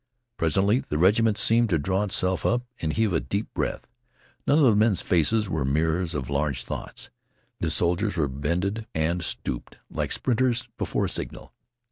Presently, 0.35 0.79
the 0.79 0.97
regiment 0.97 1.37
seemed 1.37 1.69
to 1.69 1.77
draw 1.77 2.01
itself 2.03 2.43
up 2.43 2.63
and 2.81 2.91
heave 2.91 3.13
a 3.13 3.19
deep 3.19 3.53
breath. 3.53 3.87
None 4.47 4.57
of 4.57 4.63
the 4.65 4.75
men's 4.75 5.03
faces 5.03 5.47
were 5.47 5.63
mirrors 5.63 6.15
of 6.15 6.27
large 6.27 6.63
thoughts. 6.63 7.11
The 7.59 7.69
soldiers 7.69 8.17
were 8.17 8.27
bended 8.27 8.87
and 8.95 9.21
stooped 9.23 9.77
like 9.91 10.11
sprinters 10.11 10.69
before 10.79 11.05
a 11.05 11.09
signal. 11.09 11.53